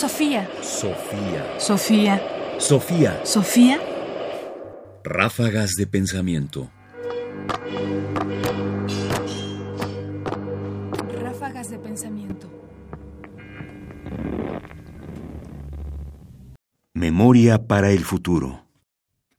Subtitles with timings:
[0.00, 0.48] Sofía.
[0.62, 1.44] Sofía.
[1.58, 2.22] Sofía.
[2.58, 3.20] Sofía.
[3.22, 3.78] Sofía.
[5.04, 6.70] Ráfagas de pensamiento.
[11.20, 12.48] Ráfagas de pensamiento.
[16.94, 18.64] Memoria para el futuro.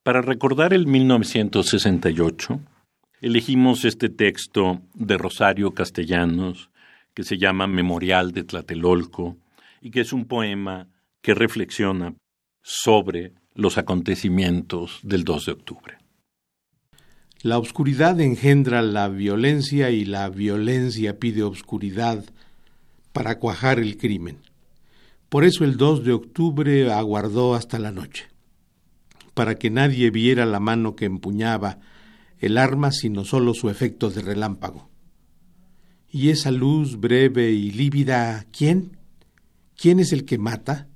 [0.04, 2.59] Para recordar el 1968,
[3.21, 6.70] elegimos este texto de Rosario Castellanos
[7.16, 9.38] que se llama Memorial de Tlatelolco
[9.82, 10.88] y que es un poema
[11.21, 12.16] que reflexiona
[12.62, 15.98] sobre los acontecimientos del 2 de octubre.
[17.41, 22.23] La oscuridad engendra la violencia y la violencia pide oscuridad
[23.13, 24.38] para cuajar el crimen.
[25.27, 28.27] Por eso el 2 de octubre aguardó hasta la noche,
[29.34, 31.79] para que nadie viera la mano que empuñaba
[32.38, 34.90] el arma sino solo su efecto de relámpago.
[36.12, 39.01] Y esa luz breve y lívida, ¿quién?
[39.81, 40.88] ¿Quién es el que mata?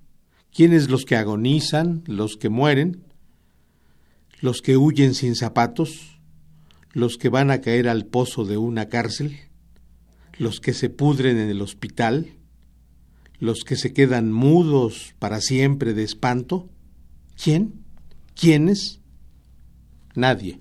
[0.53, 3.03] ¿Quiénes los que agonizan, los que mueren?
[4.41, 6.19] ¿Los que huyen sin zapatos?
[6.94, 9.39] ¿Los que van a caer al pozo de una cárcel?
[10.38, 12.33] ¿Los que se pudren en el hospital?
[13.39, 16.69] ¿Los que se quedan mudos para siempre de espanto?
[17.44, 17.83] ¿Quién?
[18.36, 19.02] ¿Quiénes?
[20.13, 20.59] Nadie.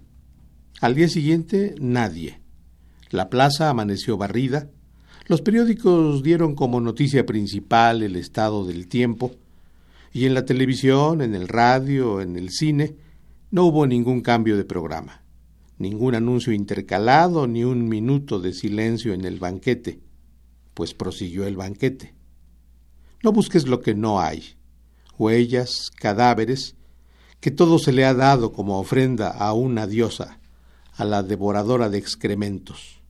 [0.81, 2.41] Al día siguiente, nadie.
[3.11, 4.71] La plaza amaneció barrida.
[5.27, 9.33] Los periódicos dieron como noticia principal el estado del tiempo,
[10.13, 12.95] y en la televisión, en el radio, en el cine,
[13.51, 15.23] no hubo ningún cambio de programa,
[15.79, 19.99] ningún anuncio intercalado, ni un minuto de silencio en el banquete,
[20.75, 22.15] pues prosiguió el banquete.
[23.23, 24.45] No busques lo que no hay,
[25.17, 26.77] huellas, cadáveres,
[27.41, 30.39] que todo se le ha dado como ofrenda a una diosa,
[30.93, 33.04] a la devoradora de excrementos.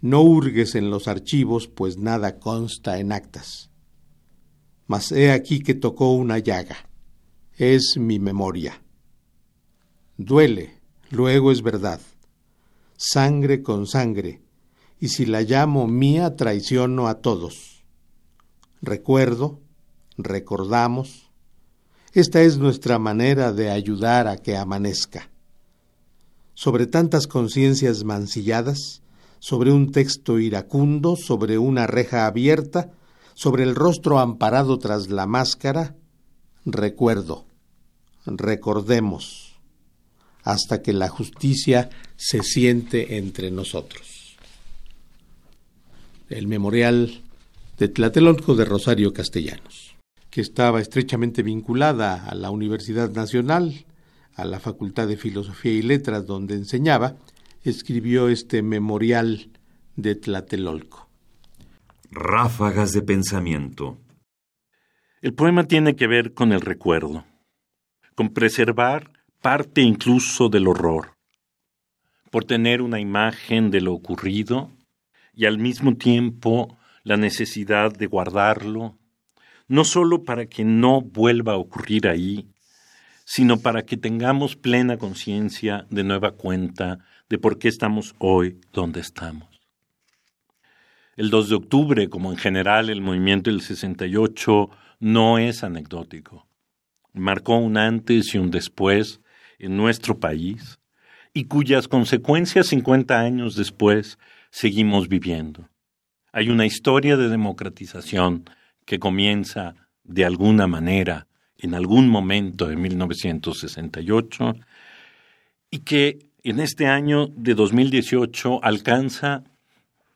[0.00, 3.70] No hurgues en los archivos, pues nada consta en actas.
[4.86, 6.76] Mas he aquí que tocó una llaga.
[7.56, 8.80] Es mi memoria.
[10.16, 12.00] Duele, luego es verdad.
[12.96, 14.40] Sangre con sangre,
[15.00, 17.84] y si la llamo mía traiciono a todos.
[18.80, 19.60] Recuerdo,
[20.16, 21.30] recordamos.
[22.12, 25.30] Esta es nuestra manera de ayudar a que amanezca
[26.58, 29.00] sobre tantas conciencias mancilladas,
[29.38, 32.92] sobre un texto iracundo, sobre una reja abierta,
[33.34, 35.94] sobre el rostro amparado tras la máscara,
[36.64, 37.46] recuerdo,
[38.26, 39.56] recordemos,
[40.42, 44.36] hasta que la justicia se siente entre nosotros.
[46.28, 47.22] El memorial
[47.78, 49.94] de Tlatelolco de Rosario Castellanos,
[50.30, 53.86] que estaba estrechamente vinculada a la Universidad Nacional,
[54.34, 57.16] a la Facultad de Filosofía y Letras donde enseñaba,
[57.62, 59.50] escribió este memorial
[59.96, 61.08] de Tlatelolco.
[62.10, 63.98] Ráfagas de pensamiento.
[65.20, 67.24] El poema tiene que ver con el recuerdo,
[68.14, 69.10] con preservar
[69.42, 71.16] parte incluso del horror,
[72.30, 74.70] por tener una imagen de lo ocurrido
[75.34, 78.98] y al mismo tiempo la necesidad de guardarlo,
[79.66, 82.48] no sólo para que no vuelva a ocurrir ahí,
[83.30, 89.00] sino para que tengamos plena conciencia de nueva cuenta de por qué estamos hoy donde
[89.00, 89.60] estamos.
[91.14, 96.46] El 2 de octubre, como en general el movimiento del 68, no es anecdótico.
[97.12, 99.20] Marcó un antes y un después
[99.58, 100.78] en nuestro país
[101.34, 104.18] y cuyas consecuencias 50 años después
[104.50, 105.68] seguimos viviendo.
[106.32, 108.44] Hay una historia de democratización
[108.86, 111.27] que comienza de alguna manera
[111.58, 114.54] en algún momento de 1968
[115.70, 119.42] y que en este año de 2018 alcanza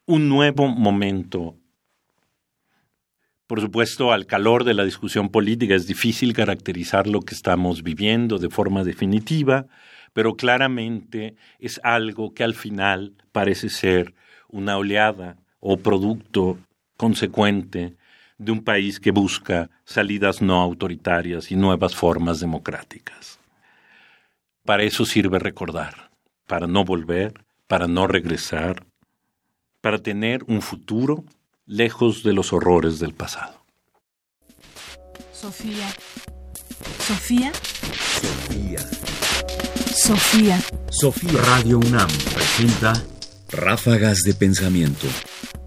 [0.06, 1.56] un nuevo momento.
[3.46, 8.38] Por supuesto, al calor de la discusión política es difícil caracterizar lo que estamos viviendo
[8.38, 9.66] de forma definitiva,
[10.12, 14.14] pero claramente es algo que al final parece ser
[14.48, 16.58] una oleada o producto
[16.96, 17.96] consecuente
[18.42, 23.38] de un país que busca salidas no autoritarias y nuevas formas democráticas.
[24.64, 26.10] Para eso sirve recordar,
[26.46, 28.84] para no volver, para no regresar,
[29.80, 31.24] para tener un futuro
[31.66, 33.64] lejos de los horrores del pasado.
[35.32, 35.88] Sofía.
[36.98, 37.52] Sofía.
[38.20, 38.78] Sofía.
[39.94, 40.60] Sofía.
[40.90, 42.92] Sofía Radio UNAM presenta
[43.50, 45.06] Ráfagas de pensamiento.